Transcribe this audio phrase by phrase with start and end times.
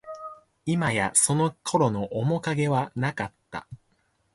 [0.65, 3.67] いまや、その頃の面影はなかった